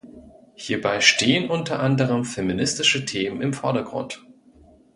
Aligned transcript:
Hierbei 0.55 0.99
stehen 0.99 1.47
unter 1.51 1.79
anderem 1.79 2.25
feministische 2.25 3.05
Themen 3.05 3.39
im 3.43 3.53
Vordergrund. 3.53 4.25